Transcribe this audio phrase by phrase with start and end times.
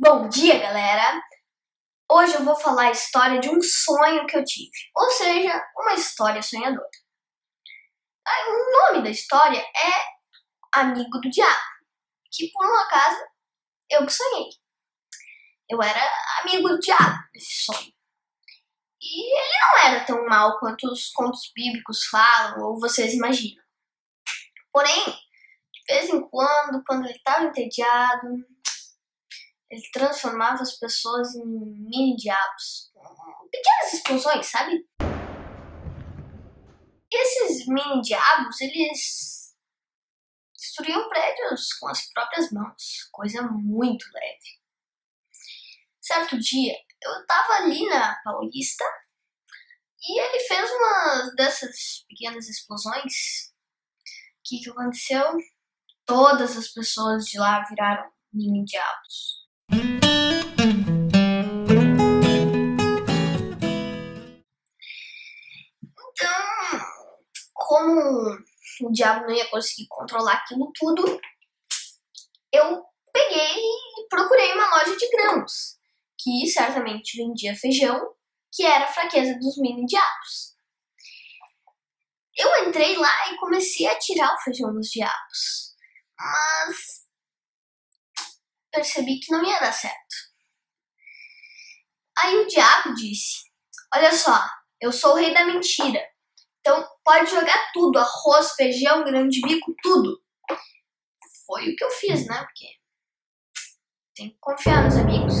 [0.00, 1.20] Bom dia, galera!
[2.08, 5.94] Hoje eu vou falar a história de um sonho que eu tive, ou seja, uma
[5.94, 6.88] história sonhadora.
[8.48, 9.90] O nome da história é
[10.72, 11.62] Amigo do Diabo,
[12.30, 13.18] que por um acaso
[13.90, 14.50] eu sonhei.
[15.68, 16.00] Eu era
[16.42, 17.92] amigo do diabo nesse sonho.
[19.02, 23.64] E ele não era tão mal quanto os contos bíblicos falam ou vocês imaginam.
[24.72, 28.28] Porém, de vez em quando, quando ele estava entediado,
[29.70, 32.90] ele transformava as pessoas em mini diabos.
[33.50, 34.86] Pequenas explosões, sabe?
[37.10, 39.54] Esses mini diabos, eles
[40.54, 43.08] destruíam prédios com as próprias mãos.
[43.12, 44.58] Coisa muito leve.
[46.00, 48.84] Certo dia, eu tava ali na Paulista
[50.00, 53.52] e ele fez uma dessas pequenas explosões.
[54.38, 55.36] O que, que aconteceu?
[56.06, 59.47] Todas as pessoas de lá viraram mini diabos.
[59.70, 59.90] Então,
[67.52, 68.38] como
[68.82, 71.20] o diabo não ia conseguir controlar aquilo tudo,
[72.52, 72.82] eu
[73.12, 75.78] peguei e procurei uma loja de grãos,
[76.18, 78.14] que certamente vendia feijão,
[78.50, 80.56] que era a fraqueza dos mini diabos.
[82.34, 85.74] Eu entrei lá e comecei a tirar o feijão dos diabos,
[86.16, 86.97] mas
[88.70, 90.28] percebi que não ia dar certo.
[92.18, 93.48] Aí o diabo disse:
[93.94, 94.44] Olha só,
[94.80, 96.04] eu sou o rei da mentira.
[96.60, 100.20] Então pode jogar tudo: arroz, feijão, grão de bico, tudo.
[101.46, 102.44] Foi o que eu fiz, né?
[102.44, 102.66] Porque
[104.14, 105.34] tem que confiar nos amigos.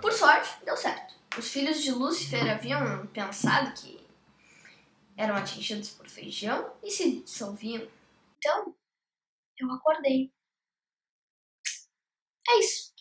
[0.00, 1.15] Por sorte, deu certo.
[1.38, 4.00] Os filhos de Lúcifer haviam pensado que
[5.16, 7.86] eram atingidos por feijão e se dissolviam.
[8.38, 8.74] Então,
[9.58, 10.32] eu acordei.
[12.48, 12.95] É isso.